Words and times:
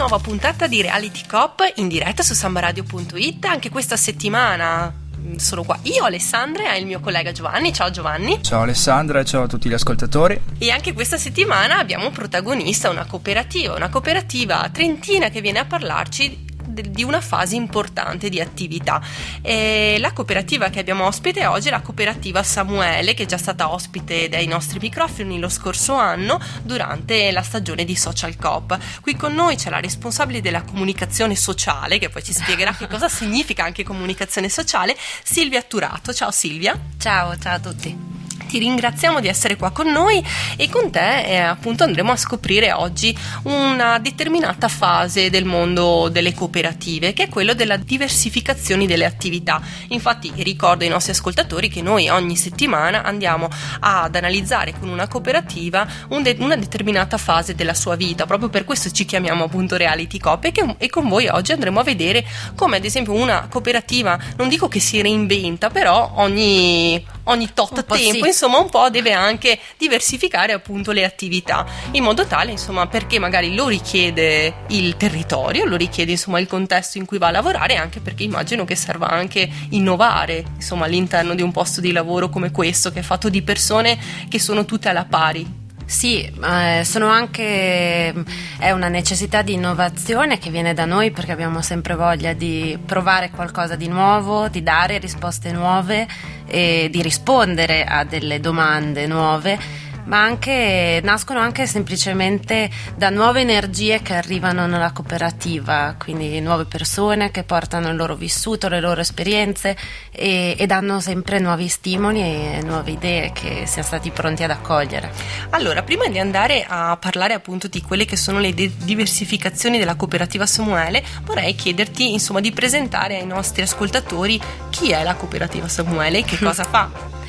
nuova 0.00 0.18
puntata 0.18 0.66
di 0.66 0.80
Reality 0.80 1.26
Cop 1.28 1.72
in 1.76 1.86
diretta 1.86 2.22
su 2.22 2.32
sambaradio.it. 2.32 3.44
Anche 3.44 3.68
questa 3.68 3.96
settimana 3.96 4.92
sono 5.38 5.62
qua 5.62 5.78
io, 5.82 6.04
Alessandra, 6.04 6.74
e 6.74 6.80
il 6.80 6.86
mio 6.86 7.00
collega 7.00 7.32
Giovanni. 7.32 7.72
Ciao 7.72 7.90
Giovanni. 7.90 8.42
Ciao 8.42 8.62
Alessandra 8.62 9.20
e 9.20 9.24
ciao 9.24 9.44
a 9.44 9.46
tutti 9.46 9.68
gli 9.68 9.72
ascoltatori. 9.72 10.40
E 10.58 10.70
anche 10.70 10.92
questa 10.92 11.16
settimana 11.16 11.78
abbiamo 11.78 12.10
protagonista 12.10 12.90
una 12.90 13.06
cooperativa, 13.06 13.74
una 13.74 13.88
cooperativa 13.88 14.68
trentina 14.72 15.28
che 15.30 15.40
viene 15.40 15.60
a 15.60 15.64
parlarci 15.64 16.48
di 16.72 17.02
una 17.02 17.20
fase 17.20 17.54
importante 17.54 18.28
di 18.28 18.40
attività. 18.40 19.00
E 19.42 19.96
la 19.98 20.12
cooperativa 20.12 20.68
che 20.70 20.80
abbiamo 20.80 21.06
ospite 21.06 21.46
oggi 21.46 21.68
è 21.68 21.70
la 21.70 21.80
cooperativa 21.80 22.42
Samuele, 22.42 23.14
che 23.14 23.24
è 23.24 23.26
già 23.26 23.38
stata 23.38 23.70
ospite 23.70 24.28
dai 24.28 24.46
nostri 24.46 24.78
microfoni 24.80 25.38
lo 25.38 25.48
scorso 25.48 25.94
anno 25.94 26.40
durante 26.62 27.30
la 27.30 27.42
stagione 27.42 27.84
di 27.84 27.96
Social 27.96 28.36
Coop. 28.36 28.78
Qui 29.00 29.16
con 29.16 29.34
noi 29.34 29.56
c'è 29.56 29.70
la 29.70 29.80
responsabile 29.80 30.40
della 30.40 30.62
comunicazione 30.62 31.36
sociale, 31.36 31.98
che 31.98 32.08
poi 32.08 32.22
ci 32.22 32.32
spiegherà 32.32 32.74
che 32.74 32.86
cosa 32.86 33.08
significa 33.10 33.64
anche 33.64 33.84
comunicazione 33.84 34.48
sociale, 34.48 34.96
Silvia 35.22 35.62
Turato. 35.62 36.12
Ciao 36.12 36.30
Silvia. 36.30 36.78
Ciao, 36.98 37.36
ciao 37.38 37.54
a 37.54 37.58
tutti 37.60 38.19
ti 38.50 38.58
ringraziamo 38.58 39.20
di 39.20 39.28
essere 39.28 39.54
qua 39.54 39.70
con 39.70 39.86
noi 39.92 40.20
e 40.56 40.68
con 40.68 40.90
te 40.90 41.22
eh, 41.22 41.36
appunto 41.36 41.84
andremo 41.84 42.10
a 42.10 42.16
scoprire 42.16 42.72
oggi 42.72 43.16
una 43.44 44.00
determinata 44.00 44.66
fase 44.66 45.30
del 45.30 45.44
mondo 45.44 46.08
delle 46.08 46.34
cooperative 46.34 47.12
che 47.12 47.24
è 47.24 47.28
quello 47.28 47.54
della 47.54 47.76
diversificazione 47.76 48.86
delle 48.86 49.04
attività. 49.04 49.62
Infatti 49.88 50.32
ricordo 50.38 50.82
ai 50.82 50.90
nostri 50.90 51.12
ascoltatori 51.12 51.68
che 51.68 51.80
noi 51.80 52.08
ogni 52.08 52.34
settimana 52.34 53.04
andiamo 53.04 53.48
ad 53.78 54.16
analizzare 54.16 54.74
con 54.76 54.88
una 54.88 55.06
cooperativa 55.06 55.86
un 56.08 56.24
de- 56.24 56.36
una 56.40 56.56
determinata 56.56 57.18
fase 57.18 57.54
della 57.54 57.74
sua 57.74 57.94
vita, 57.94 58.26
proprio 58.26 58.48
per 58.48 58.64
questo 58.64 58.90
ci 58.90 59.04
chiamiamo 59.04 59.44
appunto 59.44 59.76
Reality 59.76 60.18
Coop 60.18 60.46
e, 60.46 60.50
che, 60.50 60.74
e 60.76 60.90
con 60.90 61.08
voi 61.08 61.28
oggi 61.28 61.52
andremo 61.52 61.78
a 61.78 61.84
vedere 61.84 62.26
come 62.56 62.78
ad 62.78 62.84
esempio 62.84 63.12
una 63.12 63.46
cooperativa, 63.48 64.18
non 64.36 64.48
dico 64.48 64.66
che 64.66 64.80
si 64.80 65.00
reinventa, 65.00 65.70
però 65.70 66.14
ogni, 66.16 67.04
ogni 67.24 67.52
tot 67.52 67.84
tempo, 67.84 67.94
sì. 67.94 68.26
insomma, 68.26 68.58
un 68.58 68.68
po' 68.68 68.90
deve 68.90 69.12
anche 69.12 69.58
diversificare 69.76 70.52
appunto 70.52 70.92
le 70.92 71.04
attività 71.04 71.66
in 71.92 72.02
modo 72.02 72.26
tale, 72.26 72.50
insomma, 72.50 72.86
perché 72.86 73.18
magari 73.18 73.54
lo 73.54 73.68
richiede 73.68 74.64
il 74.68 74.96
territorio, 74.96 75.64
lo 75.64 75.76
richiede 75.76 76.12
insomma 76.12 76.40
il 76.40 76.46
contesto 76.46 76.98
in 76.98 77.04
cui 77.04 77.18
va 77.18 77.28
a 77.28 77.32
lavorare, 77.32 77.76
anche 77.76 78.00
perché 78.00 78.22
immagino 78.22 78.64
che 78.64 78.74
serva 78.74 79.08
anche 79.08 79.48
innovare, 79.70 80.44
insomma, 80.56 80.86
all'interno 80.86 81.34
di 81.34 81.42
un 81.42 81.52
posto 81.52 81.80
di 81.80 81.92
lavoro 81.92 82.28
come 82.28 82.50
questo 82.50 82.90
che 82.92 83.00
è 83.00 83.02
fatto 83.02 83.28
di 83.28 83.42
persone 83.42 83.98
che 84.28 84.38
sono 84.38 84.64
tutte 84.64 84.88
alla 84.88 85.04
pari. 85.04 85.59
Sì, 85.90 86.22
eh, 86.22 86.84
anche 87.00 88.14
è 88.60 88.70
una 88.70 88.86
necessità 88.86 89.42
di 89.42 89.54
innovazione 89.54 90.38
che 90.38 90.48
viene 90.48 90.72
da 90.72 90.84
noi 90.84 91.10
perché 91.10 91.32
abbiamo 91.32 91.62
sempre 91.62 91.96
voglia 91.96 92.32
di 92.32 92.78
provare 92.86 93.30
qualcosa 93.30 93.74
di 93.74 93.88
nuovo, 93.88 94.48
di 94.48 94.62
dare 94.62 94.98
risposte 94.98 95.50
nuove 95.50 96.06
e 96.46 96.86
di 96.92 97.02
rispondere 97.02 97.84
a 97.84 98.04
delle 98.04 98.38
domande 98.38 99.08
nuove 99.08 99.58
ma 100.04 100.22
anche, 100.22 101.00
nascono 101.02 101.40
anche 101.40 101.66
semplicemente 101.66 102.70
da 102.96 103.10
nuove 103.10 103.40
energie 103.40 104.02
che 104.02 104.14
arrivano 104.14 104.66
nella 104.66 104.92
cooperativa, 104.92 105.94
quindi 105.98 106.40
nuove 106.40 106.64
persone 106.64 107.30
che 107.30 107.44
portano 107.44 107.88
il 107.88 107.96
loro 107.96 108.14
vissuto, 108.14 108.68
le 108.68 108.80
loro 108.80 109.00
esperienze 109.00 109.76
e, 110.10 110.54
e 110.58 110.66
danno 110.66 111.00
sempre 111.00 111.38
nuovi 111.38 111.68
stimoli 111.68 112.20
e 112.20 112.60
nuove 112.64 112.92
idee 112.92 113.32
che 113.32 113.64
siamo 113.66 113.86
stati 113.86 114.10
pronti 114.10 114.42
ad 114.42 114.50
accogliere. 114.50 115.10
Allora, 115.50 115.82
prima 115.82 116.08
di 116.08 116.18
andare 116.18 116.64
a 116.66 116.96
parlare 116.96 117.34
appunto 117.34 117.68
di 117.68 117.82
quelle 117.82 118.04
che 118.04 118.16
sono 118.16 118.38
le 118.38 118.52
diversificazioni 118.52 119.78
della 119.78 119.96
cooperativa 119.96 120.46
Samuele, 120.46 121.02
vorrei 121.24 121.54
chiederti 121.54 122.12
insomma 122.12 122.40
di 122.40 122.52
presentare 122.52 123.18
ai 123.18 123.26
nostri 123.26 123.62
ascoltatori 123.62 124.40
chi 124.70 124.90
è 124.90 125.02
la 125.02 125.14
cooperativa 125.14 125.68
Samuele 125.68 126.18
e 126.18 126.24
che 126.24 126.38
cosa 126.42 126.64
fa. 126.64 127.19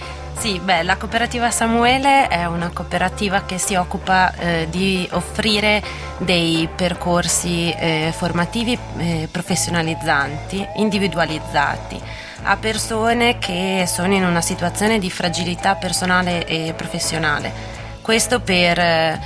Sì, 0.41 0.59
beh, 0.59 0.81
la 0.81 0.97
cooperativa 0.97 1.51
Samuele 1.51 2.27
è 2.27 2.45
una 2.45 2.71
cooperativa 2.73 3.43
che 3.43 3.59
si 3.59 3.75
occupa 3.75 4.33
eh, 4.33 4.67
di 4.71 5.07
offrire 5.11 5.83
dei 6.17 6.67
percorsi 6.75 7.71
eh, 7.71 8.11
formativi 8.11 8.75
eh, 8.97 9.27
professionalizzanti, 9.31 10.67
individualizzati 10.77 12.01
a 12.41 12.57
persone 12.57 13.37
che 13.37 13.85
sono 13.87 14.15
in 14.15 14.25
una 14.25 14.41
situazione 14.41 14.97
di 14.97 15.11
fragilità 15.11 15.75
personale 15.75 16.47
e 16.47 16.73
professionale. 16.75 17.53
Questo 18.01 18.39
per 18.39 18.79
eh, 18.79 19.19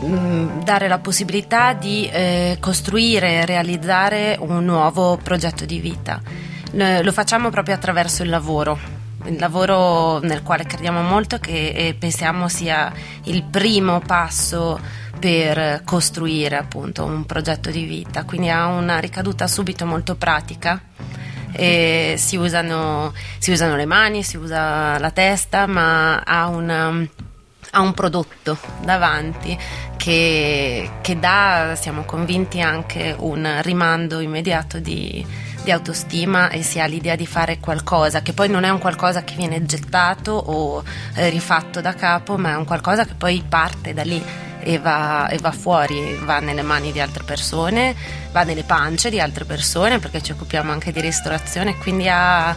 dare 0.00 0.88
la 0.88 0.98
possibilità 0.98 1.74
di 1.74 2.08
eh, 2.10 2.56
costruire 2.58 3.32
e 3.32 3.44
realizzare 3.44 4.38
un 4.40 4.64
nuovo 4.64 5.18
progetto 5.22 5.66
di 5.66 5.78
vita. 5.78 6.22
Lo 6.72 7.12
facciamo 7.12 7.50
proprio 7.50 7.74
attraverso 7.74 8.22
il 8.22 8.30
lavoro 8.30 8.93
il 9.24 9.38
lavoro 9.38 10.18
nel 10.20 10.42
quale 10.42 10.64
crediamo 10.64 11.02
molto 11.02 11.38
che 11.38 11.68
e 11.68 11.94
pensiamo 11.94 12.48
sia 12.48 12.92
il 13.24 13.42
primo 13.42 14.00
passo 14.00 14.78
per 15.18 15.82
costruire 15.84 16.56
appunto 16.56 17.04
un 17.04 17.24
progetto 17.24 17.70
di 17.70 17.84
vita, 17.84 18.24
quindi 18.24 18.50
ha 18.50 18.66
una 18.66 18.98
ricaduta 18.98 19.46
subito 19.46 19.86
molto 19.86 20.16
pratica. 20.16 20.80
Si 21.56 22.36
usano, 22.36 23.12
si, 23.38 23.52
usano, 23.52 23.76
le 23.76 23.86
mani, 23.86 24.22
si 24.24 24.36
usa 24.36 24.98
la 24.98 25.10
testa, 25.12 25.66
ma 25.66 26.20
ha, 26.20 26.48
una, 26.48 26.92
ha 27.70 27.80
un 27.80 27.94
prodotto 27.94 28.58
davanti 28.82 29.56
che, 29.96 30.90
che 31.00 31.18
dà, 31.18 31.74
siamo 31.80 32.02
convinti, 32.02 32.60
anche 32.60 33.14
un 33.16 33.60
rimando 33.62 34.18
immediato 34.18 34.80
di, 34.80 35.24
di 35.64 35.72
autostima 35.72 36.50
e 36.50 36.62
si 36.62 36.78
ha 36.78 36.84
l'idea 36.84 37.16
di 37.16 37.26
fare 37.26 37.58
qualcosa 37.58 38.22
che 38.22 38.34
poi 38.34 38.48
non 38.48 38.64
è 38.64 38.68
un 38.68 38.78
qualcosa 38.78 39.24
che 39.24 39.34
viene 39.34 39.64
gettato 39.64 40.32
o 40.32 40.84
eh, 41.14 41.30
rifatto 41.30 41.80
da 41.80 41.94
capo, 41.94 42.36
ma 42.36 42.50
è 42.50 42.56
un 42.56 42.66
qualcosa 42.66 43.04
che 43.04 43.14
poi 43.14 43.42
parte 43.48 43.94
da 43.94 44.02
lì 44.02 44.22
e 44.60 44.78
va, 44.78 45.28
e 45.28 45.38
va, 45.38 45.52
fuori, 45.52 46.18
va 46.22 46.38
nelle 46.38 46.62
mani 46.62 46.92
di 46.92 47.00
altre 47.00 47.24
persone, 47.24 47.94
va 48.32 48.42
nelle 48.44 48.62
pance 48.62 49.10
di 49.10 49.20
altre 49.20 49.44
persone 49.44 49.98
perché 49.98 50.22
ci 50.22 50.32
occupiamo 50.32 50.70
anche 50.70 50.92
di 50.92 51.00
ristorazione, 51.00 51.76
quindi 51.76 52.08
ha, 52.08 52.54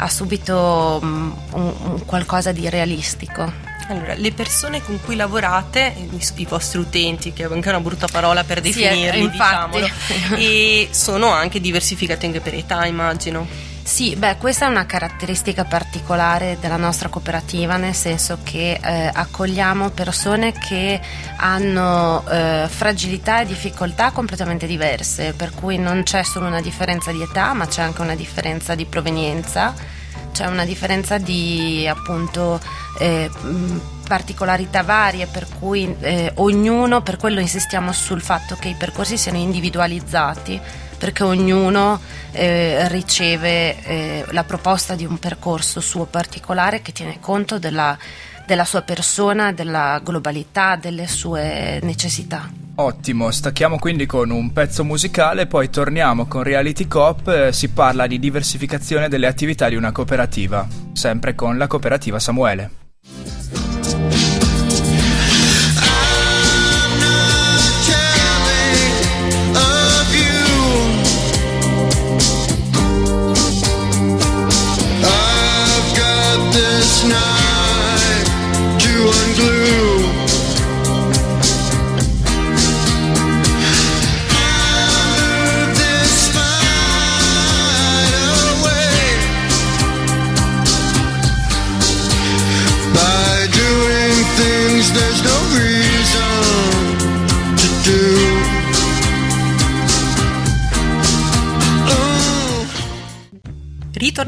ha 0.00 0.08
subito 0.08 0.98
um, 1.02 1.36
un, 1.52 2.04
qualcosa 2.04 2.52
di 2.52 2.68
realistico. 2.68 3.68
Allora, 3.88 4.14
le 4.14 4.32
persone 4.32 4.82
con 4.82 5.00
cui 5.04 5.16
lavorate, 5.16 5.92
i, 6.36 6.46
vostri 6.46 6.78
utenti, 6.78 7.32
che 7.32 7.42
è 7.44 7.52
anche 7.52 7.68
una 7.68 7.80
brutta 7.80 8.06
parola 8.06 8.44
per 8.44 8.60
definirli, 8.60 9.22
sì, 9.22 9.30
diciamolo, 9.30 9.88
e 10.36 10.88
sono 10.92 11.30
anche 11.30 11.60
diversificati 11.60 12.26
anche 12.26 12.40
per 12.40 12.54
età, 12.54 12.86
immagino. 12.86 13.69
Sì, 13.90 14.14
beh, 14.14 14.36
questa 14.36 14.66
è 14.66 14.68
una 14.68 14.86
caratteristica 14.86 15.64
particolare 15.64 16.56
della 16.60 16.76
nostra 16.76 17.08
cooperativa, 17.08 17.76
nel 17.76 17.92
senso 17.92 18.38
che 18.44 18.78
eh, 18.80 19.10
accogliamo 19.12 19.90
persone 19.90 20.52
che 20.52 21.00
hanno 21.38 22.24
eh, 22.28 22.66
fragilità 22.68 23.40
e 23.40 23.46
difficoltà 23.46 24.12
completamente 24.12 24.68
diverse, 24.68 25.32
per 25.32 25.52
cui 25.52 25.76
non 25.76 26.04
c'è 26.04 26.22
solo 26.22 26.46
una 26.46 26.60
differenza 26.60 27.10
di 27.10 27.20
età, 27.20 27.52
ma 27.52 27.66
c'è 27.66 27.82
anche 27.82 28.00
una 28.00 28.14
differenza 28.14 28.76
di 28.76 28.84
provenienza. 28.86 29.74
C'è 30.32 30.46
una 30.46 30.64
differenza 30.64 31.18
di 31.18 31.84
appunto 31.88 32.60
eh, 33.00 33.28
particolarità 34.06 34.84
varie 34.84 35.26
per 35.26 35.48
cui 35.58 35.96
eh, 35.98 36.30
ognuno, 36.36 37.02
per 37.02 37.16
quello 37.16 37.40
insistiamo 37.40 37.90
sul 37.92 38.22
fatto 38.22 38.54
che 38.54 38.68
i 38.68 38.76
percorsi 38.78 39.18
siano 39.18 39.38
individualizzati 39.38 40.60
perché 41.00 41.24
ognuno 41.24 41.98
eh, 42.30 42.86
riceve 42.88 43.82
eh, 43.84 44.24
la 44.32 44.44
proposta 44.44 44.94
di 44.94 45.06
un 45.06 45.18
percorso 45.18 45.80
suo 45.80 46.04
particolare 46.04 46.82
che 46.82 46.92
tiene 46.92 47.16
conto 47.20 47.58
della, 47.58 47.96
della 48.46 48.66
sua 48.66 48.82
persona, 48.82 49.50
della 49.50 49.98
globalità, 50.04 50.76
delle 50.76 51.08
sue 51.08 51.80
necessità. 51.82 52.50
Ottimo, 52.74 53.30
stacchiamo 53.30 53.78
quindi 53.78 54.04
con 54.04 54.28
un 54.28 54.52
pezzo 54.52 54.84
musicale, 54.84 55.46
poi 55.46 55.70
torniamo 55.70 56.26
con 56.26 56.42
Reality 56.42 56.86
Coop, 56.86 57.28
eh, 57.28 57.52
si 57.52 57.70
parla 57.70 58.06
di 58.06 58.18
diversificazione 58.18 59.08
delle 59.08 59.26
attività 59.26 59.70
di 59.70 59.76
una 59.76 59.92
cooperativa, 59.92 60.68
sempre 60.92 61.34
con 61.34 61.56
la 61.56 61.66
cooperativa 61.66 62.18
Samuele. 62.18 62.79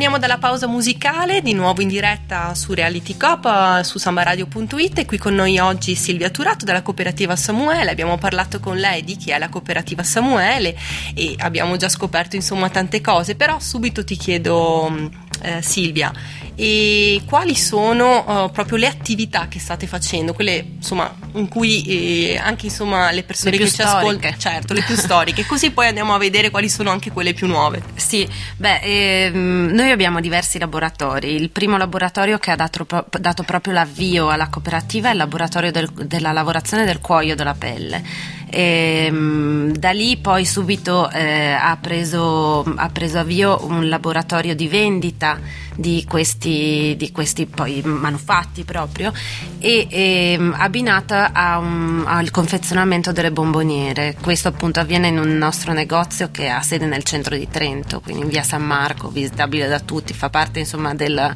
Ritorniamo 0.02 0.26
dalla 0.26 0.40
pausa 0.44 0.66
musicale, 0.66 1.42
di 1.42 1.54
nuovo 1.54 1.80
in 1.80 1.86
diretta 1.86 2.56
su 2.56 2.74
Reality 2.74 3.16
Cop, 3.16 3.44
eh, 3.44 3.84
su 3.84 3.98
sambaradio.it 3.98 4.98
e 4.98 5.04
qui 5.04 5.16
con 5.16 5.32
noi 5.32 5.60
oggi 5.60 5.94
Silvia 5.94 6.28
Turato 6.28 6.64
della 6.64 6.82
cooperativa 6.82 7.36
Samuele. 7.36 7.92
Abbiamo 7.92 8.18
parlato 8.18 8.58
con 8.58 8.78
lei 8.78 9.04
di 9.04 9.16
chi 9.16 9.30
è 9.30 9.38
la 9.38 9.48
cooperativa 9.48 10.02
Samuele 10.02 10.76
e 11.14 11.36
abbiamo 11.38 11.76
già 11.76 11.88
scoperto 11.88 12.34
insomma 12.34 12.68
tante 12.68 13.00
cose, 13.00 13.36
però 13.36 13.60
subito 13.60 14.02
ti 14.02 14.16
chiedo 14.16 14.88
mm, 14.90 15.06
eh, 15.42 15.62
Silvia, 15.62 16.12
e 16.54 17.22
quali 17.26 17.54
sono 17.54 18.44
uh, 18.44 18.50
proprio 18.50 18.76
le 18.76 18.86
attività 18.86 19.48
che 19.48 19.58
state 19.58 19.86
facendo, 19.86 20.32
quelle 20.34 20.64
insomma 20.76 21.14
in 21.34 21.48
cui 21.48 22.32
eh, 22.32 22.38
anche 22.38 22.66
insomma 22.66 23.10
le 23.10 23.22
persone 23.22 23.52
le 23.52 23.58
che 23.58 23.70
ci 23.70 23.82
ascoltano, 23.82 24.36
certo, 24.36 24.74
le 24.74 24.82
più 24.82 24.96
storiche, 24.96 25.46
così 25.46 25.70
poi 25.70 25.86
andiamo 25.86 26.14
a 26.14 26.18
vedere 26.18 26.50
quali 26.50 26.68
sono 26.68 26.90
anche 26.90 27.10
quelle 27.10 27.32
più 27.32 27.46
nuove. 27.46 27.82
Sì, 27.94 28.28
beh, 28.56 28.80
ehm, 28.82 29.70
noi 29.72 29.90
abbiamo 29.90 30.20
diversi 30.20 30.58
laboratori. 30.58 31.34
Il 31.34 31.50
primo 31.50 31.76
laboratorio 31.76 32.38
che 32.38 32.50
ha 32.50 32.56
dato, 32.56 32.86
dato 33.18 33.42
proprio 33.42 33.72
l'avvio 33.72 34.28
alla 34.28 34.48
cooperativa 34.48 35.08
è 35.08 35.12
il 35.12 35.18
laboratorio 35.18 35.70
del, 35.70 35.88
della 35.92 36.32
lavorazione 36.32 36.84
del 36.84 36.98
cuoio 37.00 37.34
della 37.34 37.54
pelle. 37.54 38.40
E, 38.54 39.06
ehm, 39.06 39.72
da 39.72 39.92
lì 39.92 40.18
poi 40.18 40.44
subito 40.44 41.10
eh, 41.10 41.52
ha, 41.52 41.78
preso, 41.80 42.62
ha 42.62 42.90
preso 42.90 43.18
avvio 43.18 43.64
un 43.64 43.88
laboratorio 43.88 44.54
di 44.54 44.68
vendita 44.68 45.38
di 45.74 46.04
questi, 46.06 46.94
di 46.98 47.10
questi 47.12 47.46
poi 47.46 47.80
manufatti 47.82 48.62
proprio 48.64 49.10
e, 49.58 49.86
e 49.88 50.32
ehm, 50.32 50.54
abbinata 50.58 51.32
un, 51.58 52.04
al 52.06 52.30
confezionamento 52.30 53.12
delle 53.12 53.30
bomboniere. 53.30 54.16
Questo 54.20 54.48
appunto 54.48 54.80
avviene 54.80 55.08
in 55.08 55.18
un 55.18 55.36
nostro 55.38 55.72
negozio 55.72 56.30
che 56.30 56.48
ha 56.48 56.60
sede 56.60 56.86
nel 56.86 57.04
centro 57.04 57.36
di 57.36 57.48
Trento, 57.48 58.00
quindi 58.00 58.22
in 58.22 58.28
via 58.28 58.42
San 58.42 58.62
Marco, 58.62 59.08
visitabile 59.08 59.66
da 59.66 59.80
tutti, 59.80 60.12
fa 60.12 60.28
parte 60.28 60.58
insomma 60.58 60.94
del, 60.94 61.34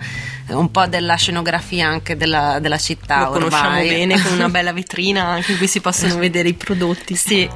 un 0.49 0.71
po' 0.71 0.87
della 0.87 1.15
scenografia 1.15 1.89
anche 1.89 2.17
della, 2.17 2.59
della 2.61 2.79
città. 2.79 3.21
Lo 3.21 3.31
ormai. 3.31 3.49
conosciamo 3.49 3.81
bene 3.81 4.21
con 4.21 4.33
una 4.33 4.49
bella 4.57 4.73
vetrina 4.73 5.25
anche 5.25 5.53
in 5.53 5.59
cui 5.59 5.69
si 5.69 5.81
possono 5.81 6.17
vedere 6.17 6.49
i 6.49 6.55
prodotti. 6.55 7.06
Sì. 7.15 7.49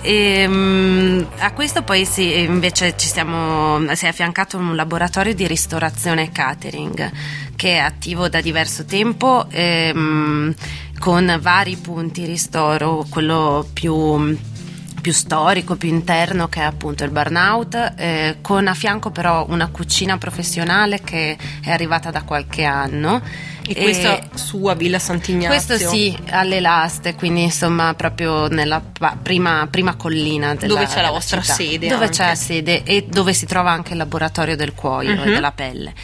E, 0.00 0.46
um, 0.46 1.26
a 1.38 1.52
questo 1.52 1.82
poi 1.82 2.04
sì, 2.04 2.38
invece 2.38 2.96
ci 2.96 3.08
siamo, 3.08 3.80
si 3.94 4.04
è 4.04 4.08
affiancato 4.08 4.56
un 4.56 4.76
laboratorio 4.76 5.34
di 5.34 5.46
ristorazione 5.46 6.22
e 6.22 6.30
catering 6.30 7.10
che 7.56 7.72
è 7.72 7.78
attivo 7.78 8.28
da 8.28 8.40
diverso 8.40 8.84
tempo 8.84 9.46
ehm, 9.50 10.54
con 11.00 11.38
vari 11.42 11.76
punti 11.76 12.24
ristoro, 12.24 13.04
quello 13.10 13.68
più 13.72 14.36
più 15.00 15.12
storico, 15.12 15.76
più 15.76 15.88
interno 15.88 16.48
che 16.48 16.60
è 16.60 16.64
appunto 16.64 17.04
il 17.04 17.10
burnout, 17.10 17.94
eh, 17.96 18.36
con 18.40 18.66
a 18.66 18.74
fianco 18.74 19.10
però 19.10 19.46
una 19.48 19.68
cucina 19.68 20.18
professionale 20.18 21.00
che 21.02 21.36
è 21.62 21.70
arrivata 21.70 22.10
da 22.10 22.22
qualche 22.22 22.64
anno. 22.64 23.20
E, 23.66 23.72
e 23.76 23.82
questo 23.82 24.20
su 24.34 24.64
a 24.66 24.74
Villa 24.74 24.98
Sant'Ignazio? 24.98 25.48
Questo 25.48 25.76
sì, 25.76 26.16
alle 26.30 26.60
Laste, 26.60 27.14
quindi 27.14 27.42
insomma 27.42 27.94
proprio 27.94 28.48
nella 28.48 28.82
prima, 29.22 29.66
prima 29.70 29.94
collina 29.94 30.54
della 30.54 30.74
Dove 30.74 30.86
c'è 30.86 31.02
la 31.02 31.10
vostra 31.10 31.40
città. 31.40 31.54
sede? 31.54 31.88
Dove 31.88 32.04
anche. 32.04 32.16
c'è 32.16 32.26
la 32.26 32.34
sede 32.34 32.82
e 32.82 33.06
dove 33.08 33.32
si 33.34 33.46
trova 33.46 33.70
anche 33.70 33.92
il 33.92 33.98
laboratorio 33.98 34.56
del 34.56 34.72
cuoio 34.74 35.12
uh-huh. 35.12 35.22
e 35.22 35.26
mhm. 35.26 35.32
della 35.32 35.52
pelle 35.52 35.94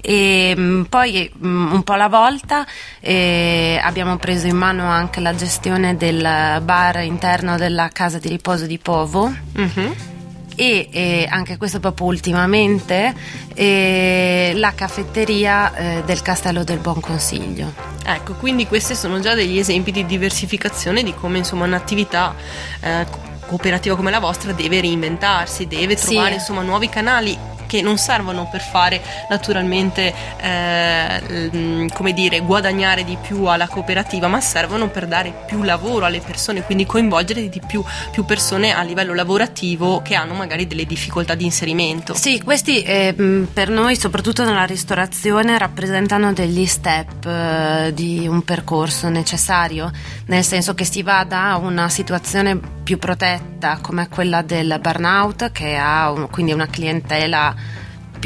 e 0.00 0.54
mm, 0.56 0.82
poi 0.82 1.30
mm, 1.44 1.72
un 1.72 1.82
po' 1.82 1.92
alla 1.92 2.08
volta 2.08 2.66
eh, 3.00 3.80
abbiamo 3.82 4.16
preso 4.16 4.46
in 4.46 4.56
mano 4.56 4.84
anche 4.84 5.20
la 5.20 5.34
gestione 5.34 5.96
del 5.96 6.60
bar 6.62 7.02
interno 7.02 7.56
della 7.56 7.88
casa 7.92 8.18
di 8.18 8.28
riposo 8.28 8.66
di 8.66 8.78
Povo. 8.78 9.32
Uh-huh 9.56 10.14
e 10.56 10.88
eh, 10.90 11.26
anche 11.30 11.58
questo 11.58 11.78
proprio 11.78 12.06
ultimamente 12.06 13.14
eh, 13.54 14.52
la 14.56 14.72
caffetteria 14.74 15.74
eh, 15.74 16.02
del 16.04 16.22
Castello 16.22 16.64
del 16.64 16.78
Buon 16.78 17.00
Consiglio. 17.00 17.72
Ecco, 18.04 18.32
quindi 18.34 18.66
questi 18.66 18.94
sono 18.94 19.20
già 19.20 19.34
degli 19.34 19.58
esempi 19.58 19.92
di 19.92 20.06
diversificazione 20.06 21.02
di 21.02 21.14
come 21.14 21.38
insomma 21.38 21.66
un'attività 21.66 22.34
eh, 22.80 23.06
cooperativa 23.46 23.94
come 23.94 24.10
la 24.10 24.18
vostra 24.18 24.52
deve 24.52 24.80
reinventarsi, 24.80 25.66
deve 25.66 25.94
trovare 25.94 26.30
sì. 26.30 26.36
insomma 26.36 26.62
nuovi 26.62 26.88
canali 26.88 27.54
che 27.66 27.82
non 27.82 27.98
servono 27.98 28.48
per 28.50 28.60
fare 28.60 29.00
naturalmente 29.28 30.14
eh, 30.40 31.88
come 31.92 32.12
dire 32.12 32.40
guadagnare 32.40 33.04
di 33.04 33.16
più 33.20 33.44
alla 33.44 33.66
cooperativa 33.68 34.28
ma 34.28 34.40
servono 34.40 34.88
per 34.88 35.06
dare 35.06 35.44
più 35.46 35.62
lavoro 35.62 36.04
alle 36.04 36.20
persone 36.20 36.62
quindi 36.62 36.86
coinvolgere 36.86 37.48
di 37.48 37.60
più, 37.66 37.82
più 38.10 38.24
persone 38.24 38.74
a 38.74 38.82
livello 38.82 39.14
lavorativo 39.14 40.02
che 40.02 40.14
hanno 40.14 40.34
magari 40.34 40.66
delle 40.66 40.84
difficoltà 40.84 41.34
di 41.34 41.44
inserimento. 41.44 42.14
Sì 42.14 42.40
questi 42.42 42.82
eh, 42.82 43.14
per 43.52 43.68
noi 43.68 43.96
soprattutto 43.96 44.44
nella 44.44 44.64
ristorazione 44.64 45.58
rappresentano 45.58 46.32
degli 46.32 46.66
step 46.66 47.26
eh, 47.26 47.92
di 47.94 48.26
un 48.26 48.42
percorso 48.42 49.08
necessario 49.08 49.90
nel 50.26 50.44
senso 50.44 50.74
che 50.74 50.84
si 50.84 51.02
va 51.02 51.24
da 51.24 51.58
una 51.60 51.88
situazione 51.88 52.74
più 52.86 52.98
protetta 52.98 53.78
come 53.80 54.08
quella 54.08 54.42
del 54.42 54.78
burnout 54.80 55.50
che 55.50 55.74
ha 55.74 56.12
un, 56.12 56.28
quindi 56.30 56.52
una 56.52 56.68
clientela 56.68 57.52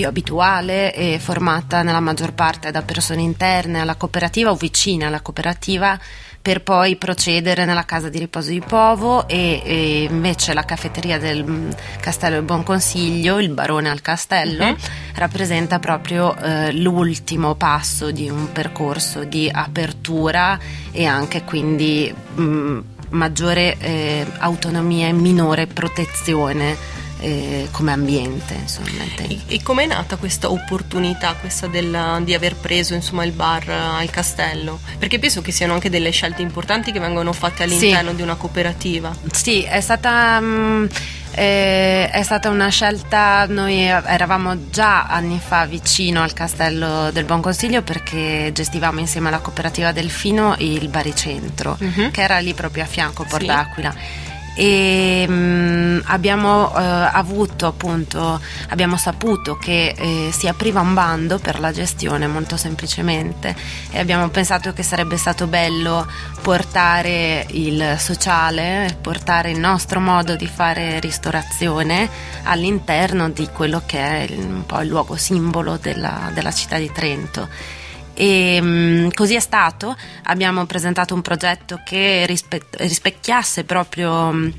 più 0.01 0.09
abituale 0.09 0.95
e 0.95 1.19
formata 1.19 1.83
nella 1.83 2.01
maggior 2.01 2.33
parte 2.33 2.71
da 2.71 2.81
persone 2.81 3.21
interne 3.21 3.81
alla 3.81 3.97
cooperativa 3.97 4.51
o 4.51 4.55
vicine 4.55 5.05
alla 5.05 5.21
cooperativa 5.21 5.99
per 6.41 6.63
poi 6.63 6.97
procedere 6.97 7.67
nella 7.67 7.85
casa 7.85 8.09
di 8.09 8.19
riposo 8.19 8.49
di 8.49 8.63
Povo 8.67 9.29
e, 9.29 9.61
e 9.63 10.09
invece 10.09 10.55
la 10.55 10.65
caffetteria 10.65 11.19
del 11.19 11.45
mm, 11.45 11.71
Castello 12.01 12.37
del 12.37 12.45
Buon 12.45 12.63
Consiglio, 12.63 13.39
il 13.41 13.51
Barone 13.51 13.91
al 13.91 14.01
Castello, 14.01 14.69
uh-huh. 14.69 14.77
rappresenta 15.17 15.79
proprio 15.79 16.35
eh, 16.35 16.73
l'ultimo 16.73 17.57
passo 17.57 18.11
di 18.11 18.31
un 18.31 18.53
percorso 18.53 19.25
di 19.25 19.51
apertura 19.53 20.59
e 20.93 21.05
anche 21.05 21.45
quindi 21.45 22.11
mh, 22.35 22.43
mm, 22.43 22.79
maggiore 23.11 23.77
eh, 23.79 24.27
autonomia 24.39 25.09
e 25.09 25.13
minore 25.13 25.67
protezione 25.67 27.00
eh, 27.21 27.69
come 27.71 27.93
ambiente. 27.93 28.55
Insomma, 28.55 28.89
e, 29.17 29.39
e 29.47 29.63
com'è 29.63 29.87
nata 29.87 30.17
questa 30.17 30.51
opportunità, 30.51 31.35
questa 31.35 31.67
della, 31.67 32.21
di 32.23 32.35
aver 32.35 32.57
preso 32.57 32.95
insomma, 32.95 33.25
il 33.25 33.33
bar 33.33 33.69
al 33.69 34.11
castello? 34.11 34.81
Perché 34.99 35.19
penso 35.19 35.43
che 35.43 35.53
siano 35.53 35.75
anche 35.75 35.91
delle 35.91 36.11
scelte 36.11 36.43
importanti 36.43 36.93
che 36.93 37.01
vengono 37.01 37.33
fatte 37.33 37.63
all'interno 37.63 38.11
sì. 38.11 38.17
di 38.17 38.23
una 38.23 38.35
cooperativa. 38.35 39.15
Sì, 39.31 39.63
è 39.63 39.81
stata... 39.81 40.41
Mm, 40.41 40.87
eh, 41.33 42.11
è 42.11 42.23
stata 42.25 42.49
una 42.49 42.69
scelta, 42.69 43.47
noi 43.47 43.85
eravamo 43.85 44.69
già 44.69 45.07
anni 45.07 45.41
fa 45.43 45.65
vicino 45.65 46.23
al 46.23 46.33
castello 46.33 47.13
del 47.13 47.25
Buon 47.25 47.41
Consiglio 47.41 47.83
perché 47.83 48.51
gestivamo 48.53 48.99
insieme 48.99 49.29
alla 49.29 49.39
cooperativa 49.39 49.93
Delfino 49.93 50.57
il 50.59 50.89
baricentro 50.89 51.79
uh-huh. 51.79 52.11
che 52.11 52.21
era 52.21 52.39
lì 52.41 52.53
proprio 52.53 52.83
a 52.83 52.87
fianco 52.87 53.25
Port 53.25 53.43
sì. 53.43 53.47
d'Aquila 53.47 53.95
e 54.55 55.27
mh, 55.29 55.33
mm, 55.33 55.99
abbiamo 56.05 56.75
eh, 56.77 56.83
avuto 56.83 57.67
appunto 57.67 58.41
abbiamo 58.69 58.97
saputo 58.97 59.57
che 59.57 59.95
eh, 59.97 60.31
si 60.33 60.49
apriva 60.49 60.81
un 60.81 60.95
bando 60.95 61.39
per 61.39 61.61
la 61.61 61.73
gestione 61.73 62.27
molto 62.27 62.57
semplicemente 62.57 63.55
e 63.91 63.99
abbiamo 63.99 64.29
pensato 64.29 64.73
che 64.73 64.83
sarebbe 64.83 65.17
stato 65.17 65.47
bello 65.47 66.07
portare 66.43 67.47
il 67.51 67.97
sociale 67.99 68.97
portare 69.01 69.51
il 69.51 69.59
nostro 69.59 70.01
modo 70.01 70.37
di 70.37 70.47
fare 70.47 71.01
ristorazione 71.01 72.09
all'interno 72.45 73.29
di 73.31 73.49
quello 73.53 73.83
che 73.87 74.27
è 74.27 74.35
un 74.37 74.65
po' 74.67 74.81
il 74.81 74.89
luogo 74.89 75.17
simbolo 75.17 75.77
della, 75.77 76.31
della 76.33 76.53
città 76.53 76.77
di 76.79 76.91
Trento 76.93 77.49
e 78.21 78.61
mh, 78.61 79.13
così 79.15 79.35
è 79.35 79.41
stato, 79.41 79.97
abbiamo 80.25 80.67
presentato 80.67 81.15
un 81.15 81.23
progetto 81.23 81.81
che 81.83 82.27
rispe- 82.27 82.67
rispecchiasse 82.73 83.65
proprio 83.65 84.31
mh, 84.31 84.53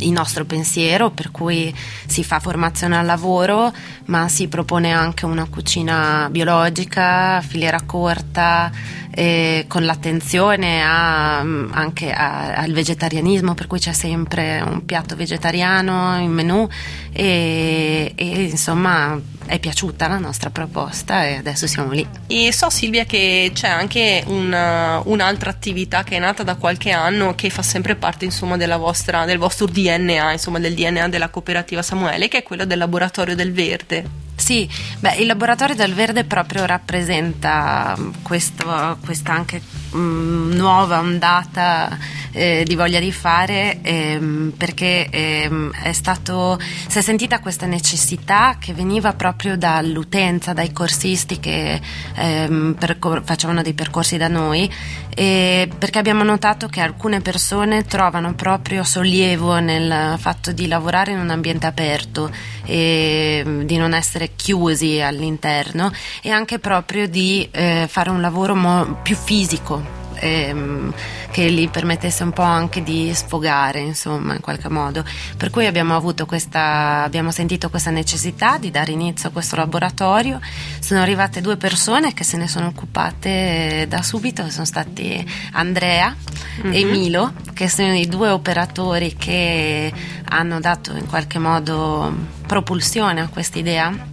il 0.00 0.12
nostro 0.12 0.44
pensiero, 0.44 1.10
per 1.10 1.30
cui 1.30 1.74
si 2.06 2.22
fa 2.22 2.40
formazione 2.40 2.98
al 2.98 3.06
lavoro, 3.06 3.72
ma 4.06 4.28
si 4.28 4.48
propone 4.48 4.92
anche 4.92 5.24
una 5.24 5.46
cucina 5.48 6.28
biologica, 6.30 7.40
filiera 7.40 7.80
corta, 7.86 8.70
eh, 9.12 9.64
con 9.66 9.84
l'attenzione 9.86 10.82
a, 10.82 11.38
anche 11.38 12.12
a, 12.12 12.52
al 12.54 12.72
vegetarianismo, 12.72 13.54
per 13.54 13.66
cui 13.66 13.78
c'è 13.78 13.92
sempre 13.92 14.60
un 14.60 14.84
piatto 14.84 15.16
vegetariano 15.16 16.18
in 16.18 16.32
menù. 16.32 16.68
E, 17.12 18.12
e 18.14 18.42
insomma 18.42 19.18
è 19.50 19.58
piaciuta 19.58 20.06
la 20.06 20.18
nostra 20.18 20.50
proposta 20.50 21.26
e 21.26 21.34
adesso 21.34 21.66
siamo 21.66 21.90
lì. 21.90 22.06
E 22.28 22.52
so 22.52 22.70
Silvia 22.70 23.04
che 23.04 23.50
c'è 23.52 23.66
anche 23.66 24.22
una, 24.26 25.02
un'altra 25.04 25.50
attività 25.50 26.04
che 26.04 26.16
è 26.16 26.18
nata 26.20 26.44
da 26.44 26.54
qualche 26.54 26.92
anno 26.92 27.34
che 27.34 27.50
fa 27.50 27.62
sempre 27.62 27.96
parte 27.96 28.24
insomma 28.24 28.56
vostra, 28.76 29.24
del 29.24 29.38
vostro 29.38 29.66
DNA, 29.66 30.32
insomma 30.32 30.60
del 30.60 30.74
DNA 30.74 31.08
della 31.08 31.30
cooperativa 31.30 31.82
Samuele, 31.82 32.28
che 32.28 32.38
è 32.38 32.42
quello 32.44 32.64
del 32.64 32.78
laboratorio 32.78 33.34
del 33.34 33.52
verde. 33.52 34.19
Sì, 34.40 34.66
beh, 35.00 35.16
il 35.16 35.26
laboratorio 35.26 35.74
del 35.74 35.92
verde 35.92 36.24
proprio 36.24 36.64
rappresenta 36.64 37.94
questo, 38.22 38.96
questa 39.04 39.32
anche 39.34 39.60
mh, 39.90 39.98
mm, 39.98 40.52
nuova 40.52 40.98
ondata 40.98 41.98
eh, 42.32 42.64
di 42.66 42.74
voglia 42.74 43.00
di 43.00 43.12
fare 43.12 43.80
ehm, 43.82 44.54
perché 44.56 45.08
ehm, 45.10 45.72
è 45.82 45.92
stato, 45.92 46.58
si 46.88 46.98
è 46.98 47.02
sentita 47.02 47.40
questa 47.40 47.66
necessità 47.66 48.56
che 48.58 48.72
veniva 48.72 49.12
proprio 49.12 49.58
dall'utenza, 49.58 50.54
dai 50.54 50.72
corsisti 50.72 51.38
che 51.38 51.78
ehm, 52.14 52.76
percor- 52.78 53.22
facevano 53.22 53.60
dei 53.60 53.74
percorsi 53.74 54.16
da 54.16 54.28
noi 54.28 54.72
perché 55.14 55.98
abbiamo 55.98 56.22
notato 56.22 56.68
che 56.68 56.80
alcune 56.80 57.20
persone 57.20 57.84
trovano 57.84 58.34
proprio 58.34 58.84
sollievo 58.84 59.58
nel 59.58 60.18
fatto 60.18 60.52
di 60.52 60.66
lavorare 60.66 61.12
in 61.12 61.18
un 61.18 61.30
ambiente 61.30 61.66
aperto 61.66 62.30
e 62.64 63.62
di 63.64 63.76
non 63.76 63.92
essere 63.92 64.30
chiusi 64.36 65.00
all'interno 65.00 65.92
e 66.22 66.30
anche 66.30 66.58
proprio 66.58 67.08
di 67.08 67.46
eh, 67.50 67.86
fare 67.88 68.10
un 68.10 68.20
lavoro 68.20 68.54
mo- 68.54 69.00
più 69.02 69.16
fisico 69.16 69.99
ehm, 70.20 70.92
che 71.30 71.50
gli 71.50 71.68
permettesse 71.68 72.22
un 72.22 72.32
po' 72.32 72.42
anche 72.42 72.82
di 72.82 73.12
sfogare, 73.14 73.80
insomma, 73.80 74.34
in 74.34 74.40
qualche 74.40 74.68
modo. 74.68 75.04
Per 75.36 75.50
cui 75.50 75.66
abbiamo 75.66 75.96
avuto 75.96 76.26
questa, 76.26 77.02
abbiamo 77.02 77.30
sentito 77.30 77.70
questa 77.70 77.90
necessità 77.90 78.58
di 78.58 78.70
dare 78.70 78.92
inizio 78.92 79.28
a 79.28 79.32
questo 79.32 79.56
laboratorio. 79.56 80.40
Sono 80.80 81.00
arrivate 81.00 81.40
due 81.40 81.56
persone 81.56 82.12
che 82.12 82.24
se 82.24 82.36
ne 82.36 82.48
sono 82.48 82.66
occupate 82.66 83.86
da 83.88 84.02
subito, 84.02 84.48
sono 84.50 84.64
stati 84.64 85.24
Andrea 85.52 86.14
mm-hmm. 86.62 86.72
e 86.72 86.84
mhm. 86.84 86.90
Milo, 86.90 87.32
che 87.54 87.68
sono 87.68 87.94
i 87.94 88.06
due 88.06 88.28
operatori 88.28 89.14
che 89.16 89.92
hanno 90.28 90.60
dato 90.60 90.94
in 90.96 91.06
qualche 91.06 91.38
modo 91.38 92.12
propulsione 92.46 93.20
a 93.20 93.28
questa 93.28 93.58
idea 93.58 94.09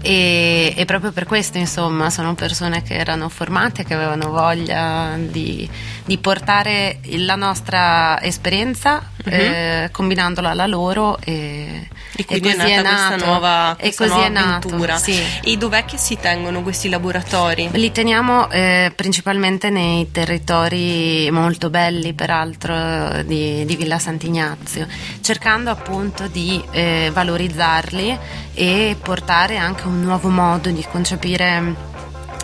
e, 0.00 0.74
e, 0.76 0.84
proprio 0.84 1.12
per 1.12 1.24
questo 1.26 1.58
insomma 1.58 2.10
sono 2.10 2.34
persone 2.34 2.82
che 2.82 2.94
erano 2.94 3.28
formate, 3.28 3.84
che 3.84 3.94
avevano 3.94 4.30
voglia 4.30 5.16
di, 5.18 5.68
di 6.08 6.16
portare 6.16 7.00
la 7.16 7.34
nostra 7.34 8.18
esperienza 8.22 9.10
uh-huh. 9.26 9.30
eh, 9.30 9.90
combinandola 9.92 10.48
alla 10.48 10.66
loro 10.66 11.18
e, 11.22 11.86
e 12.16 12.24
quindi 12.24 12.48
e 12.48 12.56
così 12.56 12.70
è, 12.70 12.76
nata 12.76 12.78
è 12.78 12.82
nato, 12.82 13.08
questa 13.08 13.26
nuova, 13.26 13.76
questa 13.78 14.04
e 14.04 14.06
nuova 14.06 14.24
avventura. 14.26 14.92
Nato, 14.94 15.04
sì. 15.04 15.22
E 15.42 15.56
dov'è 15.58 15.84
che 15.84 15.98
si 15.98 16.16
tengono 16.18 16.62
questi 16.62 16.88
laboratori? 16.88 17.68
Li 17.72 17.92
teniamo 17.92 18.48
eh, 18.48 18.90
principalmente 18.96 19.68
nei 19.68 20.10
territori 20.10 21.28
molto 21.30 21.68
belli 21.68 22.14
peraltro 22.14 23.22
di, 23.24 23.66
di 23.66 23.76
Villa 23.76 23.98
Sant'Ignazio, 23.98 24.86
cercando 25.20 25.68
appunto 25.68 26.26
di 26.26 26.64
eh, 26.70 27.10
valorizzarli 27.12 28.18
e 28.54 28.96
portare 28.98 29.58
anche 29.58 29.86
un 29.86 30.00
nuovo 30.00 30.30
modo 30.30 30.70
di 30.70 30.82
concepire 30.90 31.74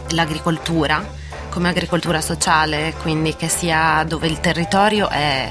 l'agricoltura 0.09 1.23
come 1.54 1.68
agricoltura 1.68 2.20
sociale, 2.20 2.94
quindi 3.00 3.37
che 3.37 3.49
sia 3.49 4.04
dove 4.08 4.26
il 4.26 4.40
territorio 4.40 5.08
è 5.08 5.49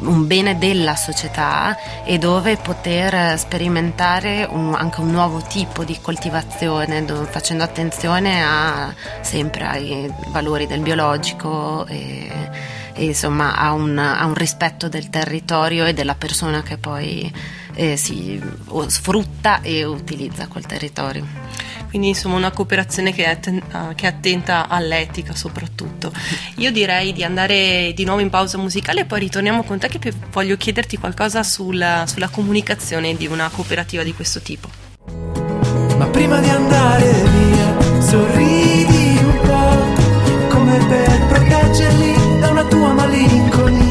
un 0.00 0.26
bene 0.26 0.58
della 0.58 0.96
società 0.96 2.02
e 2.02 2.18
dove 2.18 2.56
poter 2.56 3.38
sperimentare 3.38 4.48
un, 4.50 4.74
anche 4.74 5.00
un 5.00 5.12
nuovo 5.12 5.40
tipo 5.42 5.84
di 5.84 5.96
coltivazione 6.00 7.04
dove, 7.04 7.26
facendo 7.26 7.62
attenzione 7.62 8.42
a, 8.42 8.92
sempre 9.20 9.64
ai 9.64 10.12
valori 10.30 10.66
del 10.66 10.80
biologico 10.80 11.86
e, 11.86 12.50
e 12.92 13.04
insomma 13.04 13.54
a 13.54 13.74
un, 13.74 13.96
a 13.96 14.24
un 14.26 14.34
rispetto 14.34 14.88
del 14.88 15.08
territorio 15.08 15.86
e 15.86 15.94
della 15.94 16.16
persona 16.16 16.64
che 16.64 16.78
poi 16.78 17.32
eh, 17.74 17.96
si 17.96 18.42
sfrutta 18.88 19.60
e 19.62 19.84
utilizza 19.84 20.48
quel 20.48 20.66
territorio. 20.66 21.24
Quindi 21.94 22.10
insomma 22.10 22.34
una 22.34 22.50
cooperazione 22.50 23.12
che 23.12 23.24
è, 23.24 23.38
ten- 23.38 23.62
uh, 23.70 23.94
che 23.94 24.06
è, 24.06 24.08
attenta 24.08 24.66
all'etica 24.66 25.32
soprattutto. 25.32 26.10
Io 26.58 26.72
direi 26.72 27.12
di 27.12 27.22
andare 27.22 27.92
di 27.94 28.04
nuovo 28.04 28.20
in 28.20 28.30
pausa 28.30 28.58
musicale 28.58 29.02
e 29.02 29.04
poi 29.04 29.20
ritorniamo 29.20 29.62
con 29.62 29.78
te 29.78 29.86
che 29.86 30.12
voglio 30.32 30.56
chiederti 30.56 30.96
qualcosa 30.96 31.44
sulla, 31.44 32.04
sulla 32.08 32.28
comunicazione 32.30 33.14
di 33.14 33.28
una 33.28 33.48
cooperativa 33.48 34.02
di 34.02 34.12
questo 34.12 34.40
tipo. 34.40 34.68
Ma 35.96 36.06
prima 36.06 36.40
di 36.40 36.48
andare 36.48 37.12
via, 37.12 38.00
sorridi 38.00 39.18
un 39.22 39.40
po' 39.44 40.52
come 40.52 40.76
per 40.88 41.26
proteggerli 41.28 42.40
da 42.40 42.50
una 42.50 42.64
tua 42.64 42.92
malinconia. 42.92 43.83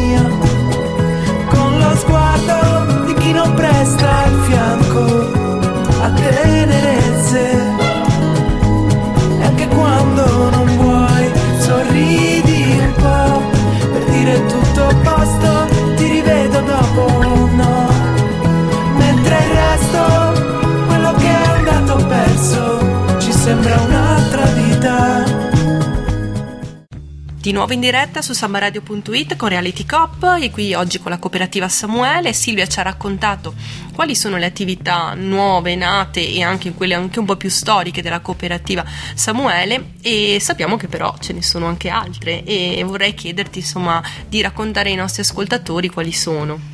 Nuovo 27.64 27.80
in 27.80 27.80
diretta 27.80 28.22
su 28.22 28.34
sambaradio.it 28.34 29.38
con 29.38 29.48
Reality 29.48 29.86
Cop 29.86 30.36
e 30.38 30.52
qui 30.52 30.74
oggi 30.74 31.00
con 31.00 31.12
la 31.12 31.18
cooperativa 31.18 31.70
Samuele. 31.70 32.34
Silvia 32.34 32.68
ci 32.68 32.80
ha 32.80 32.82
raccontato 32.82 33.54
quali 33.94 34.16
sono 34.16 34.36
le 34.36 34.46
attività 34.46 35.14
nuove, 35.14 35.74
nate 35.76 36.28
e 36.28 36.44
anche 36.44 36.74
quelle 36.74 36.94
anche 36.94 37.20
un 37.20 37.26
po' 37.26 37.38
più 37.38 37.50
storiche 37.50 38.02
della 38.02 38.20
cooperativa 38.20 38.84
Samuele 39.14 39.94
e 40.02 40.40
sappiamo 40.42 40.76
che 40.76 40.90
però 40.90 41.16
ce 41.22 41.32
ne 41.32 41.42
sono 41.42 41.68
anche 41.68 41.88
altre 41.88 42.44
e 42.44 42.84
vorrei 42.86 43.14
chiederti 43.14 43.60
insomma 43.60 44.04
di 44.28 44.42
raccontare 44.42 44.90
ai 44.90 44.96
nostri 44.96 45.22
ascoltatori 45.22 45.88
quali 45.88 46.12
sono. 46.12 46.73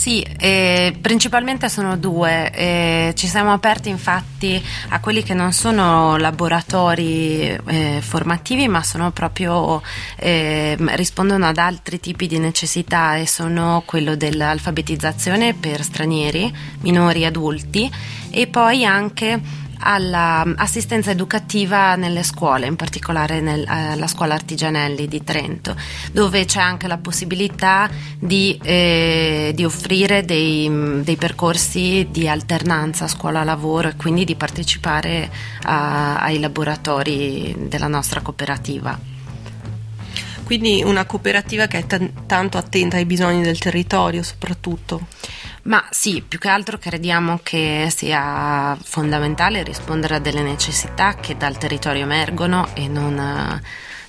Sì, 0.00 0.22
eh, 0.38 0.96
principalmente 0.98 1.68
sono 1.68 1.98
due. 1.98 2.50
Eh, 2.52 3.12
ci 3.16 3.26
siamo 3.26 3.52
aperti 3.52 3.90
infatti 3.90 4.58
a 4.88 4.98
quelli 4.98 5.22
che 5.22 5.34
non 5.34 5.52
sono 5.52 6.16
laboratori 6.16 7.42
eh, 7.42 7.98
formativi, 8.00 8.66
ma 8.66 8.82
sono 8.82 9.10
proprio 9.10 9.82
ehm, 10.16 10.96
rispondono 10.96 11.44
ad 11.44 11.58
altri 11.58 12.00
tipi 12.00 12.26
di 12.26 12.38
necessità 12.38 13.16
e 13.16 13.26
sono 13.26 13.82
quello 13.84 14.16
dell'alfabetizzazione 14.16 15.52
per 15.52 15.82
stranieri, 15.82 16.50
minori 16.80 17.26
adulti 17.26 17.92
e 18.30 18.46
poi 18.46 18.86
anche 18.86 19.38
all'assistenza 19.80 21.10
educativa 21.10 21.96
nelle 21.96 22.22
scuole, 22.22 22.66
in 22.66 22.76
particolare 22.76 23.40
nella 23.40 24.06
scuola 24.06 24.34
Artigianelli 24.34 25.08
di 25.08 25.24
Trento, 25.24 25.74
dove 26.12 26.44
c'è 26.44 26.60
anche 26.60 26.86
la 26.86 26.98
possibilità 26.98 27.88
di, 28.18 28.58
eh, 28.62 29.52
di 29.54 29.64
offrire 29.64 30.24
dei, 30.24 31.02
dei, 31.02 31.16
percorsi 31.16 32.08
di 32.10 32.28
alternanza 32.28 33.08
scuola-lavoro 33.08 33.88
e 33.88 33.96
quindi 33.96 34.24
di 34.24 34.34
partecipare 34.34 35.30
a, 35.62 36.20
ai 36.20 36.38
laboratori 36.38 37.54
della 37.68 37.88
nostra 37.88 38.20
cooperativa. 38.20 38.98
Quindi 40.50 40.82
una 40.84 41.04
cooperativa 41.04 41.68
che 41.68 41.78
è 41.78 41.86
t- 41.86 42.26
tanto 42.26 42.58
attenta 42.58 42.96
ai 42.96 43.04
bisogni 43.04 43.40
del 43.40 43.58
territorio 43.58 44.24
soprattutto. 44.24 45.06
Ma 45.62 45.84
sì, 45.90 46.22
più 46.26 46.38
che 46.38 46.48
altro 46.48 46.78
crediamo 46.78 47.40
che 47.42 47.92
sia 47.94 48.76
fondamentale 48.82 49.62
rispondere 49.62 50.16
a 50.16 50.18
delle 50.18 50.42
necessità 50.42 51.16
che 51.16 51.36
dal 51.36 51.58
territorio 51.58 52.02
emergono 52.02 52.68
e 52.74 52.88
non 52.88 53.60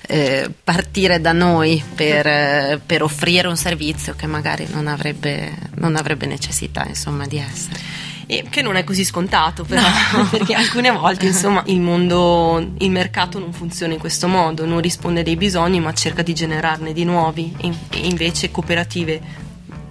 eh, 0.06 0.50
partire 0.64 1.20
da 1.20 1.32
noi 1.32 1.82
per, 1.94 2.26
eh, 2.26 2.80
per, 2.84 3.02
offrire 3.02 3.48
un 3.48 3.56
servizio 3.56 4.14
che 4.16 4.26
magari 4.26 4.66
non 4.70 4.86
avrebbe, 4.86 5.54
non 5.76 5.96
avrebbe 5.96 6.26
necessità 6.26 6.84
insomma, 6.86 7.26
di 7.26 7.38
essere. 7.38 7.80
E 8.26 8.44
che 8.48 8.62
non 8.62 8.76
è 8.76 8.84
così 8.84 9.04
scontato 9.04 9.64
però, 9.64 9.82
no. 9.82 10.26
perché 10.30 10.54
alcune 10.54 10.90
volte 10.90 11.26
insomma 11.26 11.62
il 11.66 11.80
mondo, 11.80 12.74
il 12.78 12.90
mercato 12.90 13.38
non 13.38 13.52
funziona 13.52 13.92
in 13.92 13.98
questo 13.98 14.26
modo, 14.26 14.64
non 14.64 14.80
risponde 14.80 15.22
dei 15.22 15.36
bisogni 15.36 15.80
ma 15.80 15.92
cerca 15.92 16.22
di 16.22 16.32
generarne 16.32 16.94
di 16.94 17.04
nuovi 17.04 17.54
e 17.58 17.72
invece 18.06 18.50
cooperative 18.50 19.20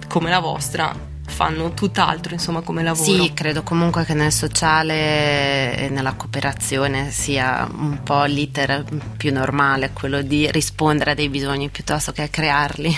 come 0.08 0.28
la 0.28 0.40
vostra 0.40 1.10
fanno 1.32 1.72
tutt'altro 1.72 2.34
insomma 2.34 2.60
come 2.60 2.82
lavoro. 2.82 3.24
Sì, 3.24 3.32
credo 3.34 3.62
comunque 3.62 4.04
che 4.04 4.14
nel 4.14 4.30
sociale 4.30 5.76
e 5.76 5.88
nella 5.88 6.12
cooperazione 6.12 7.10
sia 7.10 7.68
un 7.72 8.02
po' 8.02 8.24
l'iter 8.24 8.84
più 9.16 9.32
normale, 9.32 9.90
quello 9.92 10.22
di 10.22 10.48
rispondere 10.50 11.12
a 11.12 11.14
dei 11.14 11.28
bisogni 11.28 11.70
piuttosto 11.70 12.12
che 12.12 12.30
crearli. 12.30 12.96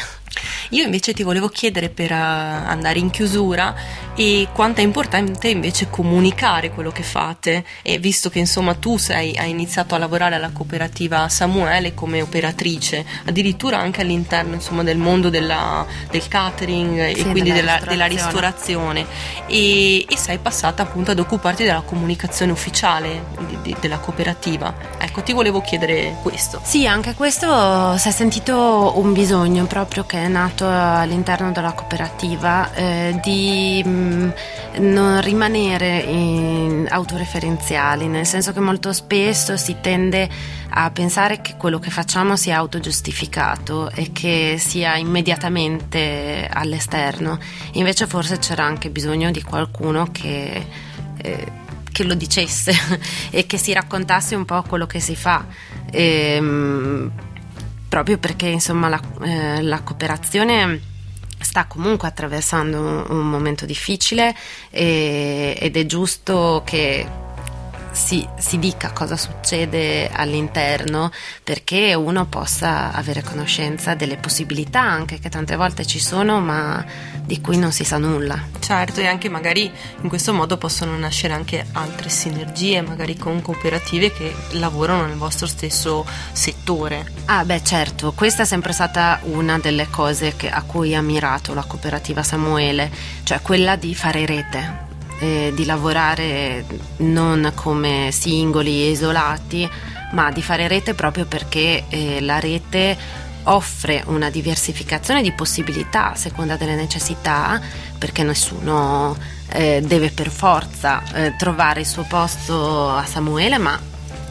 Io 0.71 0.85
invece 0.85 1.13
ti 1.13 1.23
volevo 1.23 1.49
chiedere 1.49 1.89
per 1.89 2.11
uh, 2.11 2.15
andare 2.15 2.99
in 2.99 3.11
chiusura 3.11 3.75
e 4.15 4.49
quanto 4.53 4.81
è 4.81 4.85
importante 4.85 5.49
invece 5.49 5.91
comunicare 5.91 6.71
quello 6.71 6.91
che 6.91 7.03
fate 7.03 7.65
e 7.83 7.99
visto 7.99 8.31
che 8.31 8.39
insomma 8.39 8.75
tu 8.75 8.97
sei, 8.97 9.37
hai 9.37 9.51
iniziato 9.51 9.95
a 9.95 9.99
lavorare 9.99 10.37
alla 10.37 10.51
cooperativa 10.51 11.29
Samuele 11.29 11.95
come 11.95 12.23
operatrice, 12.23 13.05
addirittura 13.25 13.79
anche 13.79 14.03
all'interno 14.03 14.55
insomma, 14.55 14.83
del 14.83 14.99
mondo 14.99 15.31
della, 15.31 15.85
del 16.11 16.27
catering 16.29 17.13
sì, 17.13 17.21
e 17.21 17.31
quindi 17.31 17.53
della, 17.53 17.81
della 17.87 18.07
ristorazione 18.07 19.05
e, 19.47 20.05
e, 20.09 20.17
sei 20.17 20.39
passata 20.39 20.83
appunto 20.83 21.11
ad 21.11 21.19
occuparti 21.19 21.65
della 21.65 21.83
comunicazione 21.83 22.53
ufficiale 22.53 23.25
di, 23.47 23.59
di, 23.63 23.77
della 23.81 23.99
cooperativa. 23.99 24.75
Ecco, 24.99 25.23
ti 25.23 25.33
volevo 25.33 25.61
chiedere 25.61 26.17
questo. 26.23 26.61
Sì, 26.63 26.87
anche 26.87 27.15
questo 27.15 27.97
si 27.99 28.09
è 28.09 28.13
sentito 28.13 28.93
un 28.97 29.13
bisogno 29.13 29.65
proprio 29.65 30.05
che 30.05 30.19
è 30.19 30.29
nato 30.29 30.54
all'interno 30.63 31.51
della 31.53 31.73
cooperativa 31.73 32.73
eh, 32.75 33.19
di 33.23 33.83
mh, 33.85 34.33
non 34.79 35.21
rimanere 35.21 36.87
autoreferenziali, 36.89 38.07
nel 38.07 38.27
senso 38.27 38.53
che 38.53 38.61
molto 38.61 38.93
spesso 38.93 39.57
si 39.57 39.77
tende 39.81 40.29
a 40.77 40.91
pensare 40.91 41.41
che 41.41 41.55
quello 41.57 41.79
che 41.79 41.91
facciamo 41.91 42.37
sia 42.37 42.57
autogiustificato 42.57 43.91
e 43.91 44.11
che 44.13 44.57
sia 44.59 44.97
immediatamente 44.97 46.49
all'esterno. 46.53 47.39
Invece 47.73 48.07
forse 48.07 48.39
c'era 48.39 48.65
anche 48.65 48.91
bisogno 48.91 49.31
di 49.31 49.43
qualcuno 49.43 50.09
che, 50.11 50.67
eh, 51.17 51.53
che 51.91 52.05
lo 52.05 52.15
dicesse 52.15 52.73
e 53.31 53.47
che 53.47 53.57
si 53.57 53.73
raccontasse 53.73 54.35
un 54.35 54.45
po' 54.45 54.63
quello 54.63 54.87
che 54.87 55.01
si 55.01 55.15
fa. 55.15 55.45
E, 55.91 56.35
ehm, 56.37 57.13
proprio 57.95 58.19
perché 58.19 58.49
insomma 58.49 58.89
la, 58.89 59.01
eh, 59.23 59.63
la 59.63 59.81
cooperazione 59.83 60.81
sta 61.39 61.67
comunque 61.67 62.09
attraversando 62.09 63.07
un 63.09 63.31
momento 63.31 63.67
difficile 63.67 64.35
e, 64.71 65.57
ed 65.57 65.77
è 65.77 65.87
giusto 65.87 66.63
che 66.65 67.07
si, 67.95 68.27
si, 68.39 68.59
dica 68.59 68.91
cosa 68.93 69.17
succede 69.17 70.11
all'interno 70.13 71.11
perché 71.43 71.95
uno 71.95 72.27
possa 72.27 72.93
avere 72.93 73.23
conoscenza 73.23 73.95
delle 73.95 74.17
possibilità 74.17 74.81
anche 74.81 75.19
che 75.19 75.29
tante 75.29 75.57
volte 75.57 75.87
ci 75.87 76.01
sono 76.01 76.41
ma 76.41 76.85
di 77.25 77.41
cui 77.41 77.57
non 77.57 77.73
si 77.73 77.85
sa 77.85 77.97
nulla. 77.99 78.39
Certo 78.59 79.01
e 79.01 79.07
anche 79.07 79.29
magari 79.29 79.71
in 80.03 80.09
questo 80.09 80.33
modo 80.35 80.59
possono 80.59 80.97
nascere 80.99 81.33
anche 81.33 81.65
altre 81.73 82.09
sinergie 82.09 82.83
magari 82.83 83.17
con 83.17 83.41
cooperative 83.41 84.13
che 84.13 84.35
lavorano 84.53 85.07
nel 85.07 85.17
vostro 85.17 85.47
stesso 85.47 86.05
settore. 86.33 87.11
Ah 87.27 87.45
beh 87.45 87.63
certo, 87.63 88.13
questa 88.13 88.43
è 88.43 88.47
sempre 88.47 88.73
stata 88.73 89.21
una 89.23 89.59
delle 89.59 89.89
cose 89.89 90.35
che, 90.37 90.51
a 90.51 90.63
cui 90.63 90.95
ha 90.95 91.03
mirato 91.03 91.55
la 91.55 91.65
cooperativa 91.65 92.23
Samuele, 92.23 92.91
cioè 93.23 93.41
quella 93.41 93.77
di 93.77 93.95
fare 93.95 94.27
rete, 94.27 94.93
eh, 95.21 95.53
di 95.55 95.65
lavorare 95.65 96.65
non 96.99 97.53
come 97.55 98.11
singoli 98.13 98.91
isolati, 98.91 99.69
ma 100.13 100.31
di 100.31 100.43
fare 100.43 100.69
rete 100.69 100.95
proprio 100.95 101.25
perché 101.25 101.85
eh, 101.89 102.21
la 102.21 102.39
rete 102.39 102.97
offre 103.45 104.03
una 104.07 104.31
diversificazione 104.31 105.23
di 105.23 105.33
possibilità 105.33 106.13
a 106.13 106.17
seconda 106.17 106.57
delle 106.57 106.75
necessità, 106.75 107.61
perché 107.99 108.23
nessuno 108.23 109.17
eh, 109.49 109.83
deve 109.85 110.11
per 110.11 110.31
forza 110.31 111.03
eh, 111.13 111.35
trovare 111.37 111.81
il 111.81 111.87
suo 111.87 112.05
posto 112.05 112.91
a 112.91 113.05
Samuele, 113.05 113.59
ma 113.59 113.79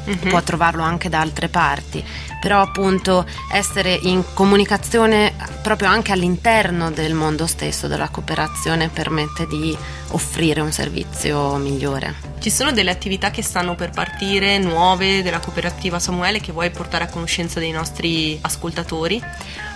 mm-hmm. 0.08 0.30
può 0.30 0.42
trovarlo 0.42 0.84
anche 0.84 1.10
da 1.10 1.20
altre 1.20 1.50
parti 1.50 2.04
però 2.44 2.60
appunto 2.60 3.26
essere 3.54 3.98
in 4.02 4.22
comunicazione 4.34 5.34
proprio 5.62 5.88
anche 5.88 6.12
all'interno 6.12 6.92
del 6.92 7.14
mondo 7.14 7.48
stesso 7.48 7.88
della 7.88 8.10
cooperazione 8.10 8.90
permette 8.90 9.48
di 9.48 9.74
offrire 10.14 10.62
un 10.62 10.72
servizio 10.72 11.56
migliore. 11.58 12.32
Ci 12.40 12.50
sono 12.50 12.72
delle 12.72 12.92
attività 12.92 13.32
che 13.32 13.42
stanno 13.42 13.76
per 13.76 13.92
partire, 13.92 14.58
nuove, 14.58 15.22
della 15.22 15.40
cooperativa 15.40 16.00
Samuele, 16.00 16.40
che 16.40 16.52
vuoi 16.52 16.70
portare 16.72 17.06
a 17.06 17.08
conoscenza 17.08 17.60
dei 17.60 17.72
nostri 17.72 18.38
ascoltatori? 18.42 19.22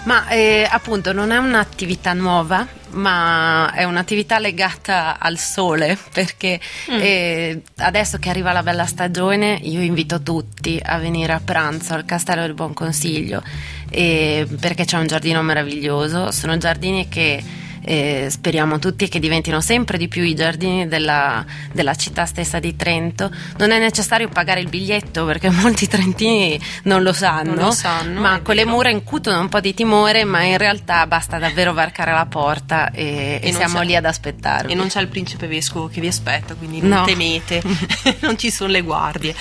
Ma 0.06 0.28
eh, 0.30 0.68
appunto 0.70 1.12
non 1.12 1.32
è 1.32 1.38
un'attività 1.38 2.14
nuova, 2.14 2.66
ma 2.92 3.72
è 3.74 3.84
un'attività 3.84 4.40
legata 4.40 5.18
al 5.20 5.38
sole, 5.38 5.98
perché 6.14 6.60
mm. 6.92 7.00
eh, 7.00 7.62
adesso 7.78 8.18
che 8.18 8.30
arriva 8.30 8.52
la 8.52 8.64
bella 8.64 8.86
stagione 8.86 9.60
io 9.62 9.82
invito 9.82 10.22
tutti 10.22 10.80
a 10.82 10.98
venire 10.98 11.34
a 11.34 11.42
pranzo 11.44 11.94
al 11.94 12.06
Castello 12.06 12.42
del 12.42 12.54
Buon 12.54 12.74
Consiglio, 12.74 13.42
eh, 13.90 14.48
perché 14.60 14.86
c'è 14.86 14.98
un 14.98 15.08
giardino 15.08 15.42
meraviglioso, 15.42 16.32
sono 16.32 16.58
giardini 16.58 17.08
che 17.10 17.66
e 17.88 18.28
speriamo 18.30 18.80
tutti 18.80 19.08
che 19.08 19.18
diventino 19.20 19.62
sempre 19.62 19.98
di 19.98 20.10
più 20.10 20.22
i 20.22 20.36
giardini 20.36 20.90
della, 20.90 21.46
della, 21.72 21.96
città 21.96 22.26
stessa 22.26 22.60
di 22.60 22.76
Trento. 22.76 23.32
Non 23.58 23.72
è 23.72 23.80
necessario 23.80 24.28
pagare 24.28 24.60
il 24.60 24.68
biglietto 24.68 25.24
perché 25.24 25.50
molti 25.56 25.88
trentini 25.88 26.60
non 26.84 27.02
lo 27.02 27.14
sanno, 27.14 27.54
non 27.54 27.66
lo 27.66 27.72
sanno 27.72 28.20
ma 28.20 28.42
con 28.42 28.56
le 28.56 28.66
mura 28.66 28.90
incutono 28.90 29.40
un 29.40 29.48
po' 29.48 29.62
di 29.62 29.74
timore, 29.74 30.26
ma 30.26 30.44
in 30.44 30.58
realtà 30.58 31.08
basta 31.08 31.38
davvero 31.38 31.72
varcare 31.72 32.12
la 32.12 32.26
porta 32.26 32.92
e, 32.92 33.40
e, 33.42 33.48
e 33.48 33.54
siamo 33.54 33.82
lì 33.82 33.96
ad 33.96 34.06
aspettarvi. 34.06 34.74
E 34.74 34.76
non 34.76 34.88
c'è 34.88 35.00
il 35.00 35.08
principe 35.08 35.48
vescovo 35.48 35.88
che 35.88 36.02
vi 36.02 36.08
aspetta, 36.08 36.56
quindi 36.56 36.82
non 36.82 37.00
no. 37.00 37.06
temete, 37.06 37.62
non 38.20 38.38
ci 38.38 38.52
sono 38.52 38.72
le 38.72 38.82
guardie. 38.82 39.34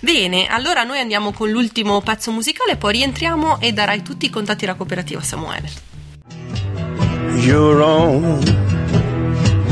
Bene, 0.00 0.46
allora 0.46 0.84
noi 0.84 1.00
andiamo 1.00 1.32
con 1.32 1.50
l'ultimo 1.50 2.00
pezzo 2.00 2.30
musicale, 2.30 2.76
poi 2.76 2.92
rientriamo 2.94 3.60
e 3.60 3.72
darai 3.72 4.02
tutti 4.02 4.24
i 4.24 4.30
contatti 4.30 4.64
alla 4.64 4.74
cooperativa 4.74 5.20
Samuele. 5.20 5.89
Your 7.44 7.82
own 7.82 8.42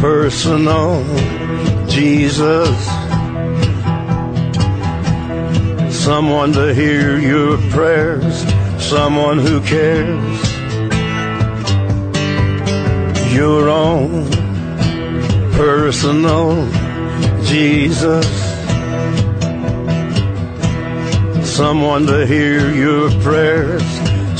personal 0.00 1.04
Jesus. 1.86 2.86
Someone 5.94 6.52
to 6.52 6.72
hear 6.74 7.18
your 7.18 7.58
prayers, 7.70 8.44
someone 8.82 9.38
who 9.38 9.60
cares. 9.60 10.38
Your 13.34 13.68
own 13.68 14.30
personal 15.52 16.70
Jesus. 17.42 18.26
Someone 21.44 22.06
to 22.06 22.26
hear 22.26 22.72
your 22.72 23.10
prayers, 23.20 23.82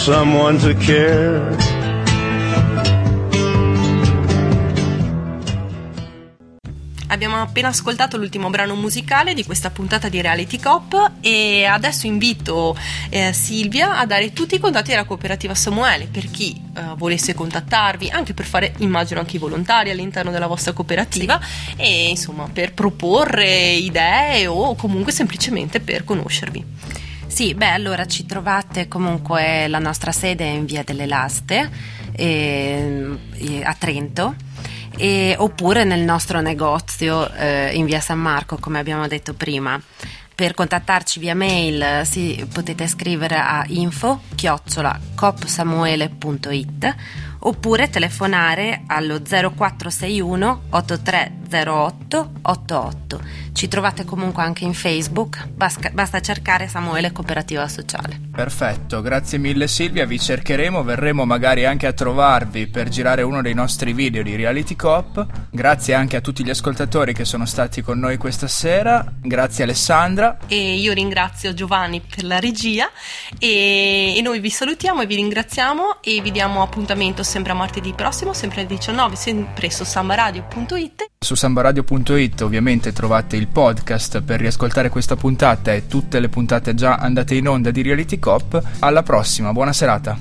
someone 0.01 0.59
to 0.59 0.75
care. 0.75 1.57
Abbiamo 7.18 7.42
appena 7.42 7.66
ascoltato 7.66 8.16
l'ultimo 8.16 8.48
brano 8.48 8.76
musicale 8.76 9.35
di 9.35 9.44
questa 9.44 9.70
puntata 9.70 10.09
di 10.09 10.20
Reality 10.20 10.61
Cop 10.61 11.14
e 11.20 11.64
adesso 11.64 12.07
invito 12.07 12.78
eh, 13.09 13.33
Silvia 13.33 13.98
a 13.98 14.07
dare 14.07 14.33
tutti 14.33 14.54
i 14.54 14.61
contatti 14.61 14.90
della 14.90 15.02
cooperativa 15.02 15.52
Samuele 15.52 16.07
per 16.07 16.31
chi 16.31 16.54
eh, 16.76 16.94
volesse 16.96 17.35
contattarvi, 17.35 18.09
anche 18.11 18.35
per 18.35 18.44
fare 18.44 18.72
immagino 18.78 19.18
anche 19.18 19.35
i 19.35 19.40
volontari 19.40 19.90
all'interno 19.90 20.31
della 20.31 20.46
vostra 20.46 20.72
cooperativa 20.72 21.40
sì. 21.42 21.74
e 21.74 22.09
insomma 22.11 22.48
per 22.52 22.72
proporre 22.72 23.72
idee 23.72 24.46
o 24.46 24.76
comunque 24.76 25.11
semplicemente 25.11 25.81
per 25.81 26.04
conoscervi. 26.04 26.64
Sì, 27.26 27.52
beh, 27.52 27.70
allora 27.70 28.07
ci 28.07 28.26
trovate 28.26 28.87
comunque 28.87 29.66
la 29.66 29.81
nostra 29.81 30.12
sede 30.12 30.44
è 30.44 30.54
in 30.54 30.66
via 30.66 30.85
delle 30.85 31.07
Laste 31.07 31.68
eh, 32.12 33.61
a 33.64 33.74
Trento 33.74 34.37
e, 34.96 35.35
oppure 35.38 35.85
nel 35.85 36.01
nostro 36.01 36.40
negozio 36.40 37.31
eh, 37.33 37.70
in 37.74 37.85
via 37.87 38.01
San 38.01 38.18
Marco, 38.18 38.57
come 38.59 38.79
abbiamo 38.79 39.07
detto 39.07 39.35
prima. 39.35 39.81
Per 40.35 40.55
contattarci 40.55 41.18
via 41.18 41.35
mail 41.35 42.07
sì, 42.07 42.46
potete 42.53 42.87
scrivere 42.87 43.37
a 43.37 43.64
info 43.66 44.20
copsamuele.it 45.16 46.94
oppure 47.40 47.90
telefonare 47.90 48.83
allo 48.87 49.20
0461 49.20 50.62
8308 50.70 52.31
88. 52.42 53.20
Ci 53.53 53.68
trovate 53.68 54.05
comunque 54.05 54.42
anche 54.42 54.64
in 54.64 54.74
Facebook, 54.74 55.48
basta 55.48 56.20
cercare 56.20 56.68
Samuele 56.68 57.11
Cooperativa 57.11 57.66
Sociale. 57.68 58.20
Perfetto, 58.31 59.03
grazie 59.03 59.38
mille 59.38 59.66
Silvia, 59.66 60.07
vi 60.07 60.20
cercheremo, 60.20 60.85
verremo 60.85 61.24
magari 61.24 61.64
anche 61.64 61.88
a 61.88 61.92
trovarvi 61.92 62.68
per 62.68 62.88
girare 62.88 63.22
uno 63.22 63.42
dei 63.42 63.55
nostri 63.55 63.92
video 63.92 64.22
di 64.22 64.37
Reality 64.37 64.77
Cop. 64.77 65.27
Grazie 65.51 65.94
anche 65.94 66.16
a 66.16 66.20
tutti 66.20 66.44
gli 66.44 66.51
ascoltatori 66.51 67.12
che 67.12 67.24
sono 67.24 67.46
stati 67.46 67.83
con 67.83 67.98
noi 67.98 68.16
questa 68.16 68.46
sera, 68.46 69.05
grazie 69.20 69.64
Alessandra. 69.64 70.38
E 70.46 70.74
io 70.74 70.92
ringrazio 70.92 71.53
Giovanni 71.53 72.01
per 72.01 72.24
la 72.24 72.38
regia 72.38 72.88
e, 73.38 74.14
e 74.16 74.22
noi 74.22 74.38
vi 74.38 74.51
salutiamo 74.51 75.03
e 75.03 75.07
vi 75.07 75.16
ringraziamo 75.16 76.01
e 76.01 76.20
vi 76.20 76.31
diamo 76.31 76.62
appuntamento 76.62 77.24
sempre 77.29 77.53
a 77.53 77.55
martedì 77.55 77.93
prossimo, 77.93 78.33
sempre 78.33 78.61
alle 78.61 78.69
19, 78.71 79.14
sempre 79.14 79.71
su 79.71 79.85
sambaradio.it. 79.85 81.11
Su 81.19 81.35
sambaradio.it 81.35 82.41
ovviamente 82.41 82.93
trovate 82.93 83.37
il 83.37 83.47
podcast 83.47 84.23
per 84.23 84.41
riascoltare 84.41 84.88
questa 84.88 85.14
puntata 85.14 85.73
e 85.75 85.87
tutte 85.87 86.19
le 86.19 86.29
puntate 86.29 86.75
già 86.75 86.97
andate 86.97 87.35
in 87.35 87.47
onda 87.47 87.71
di 87.71 87.83
Reality 87.83 88.19
Cop. 88.19 88.61
Alla 88.81 89.03
prossima, 89.03 89.53
buona 89.53 89.73
serata. 89.73 90.19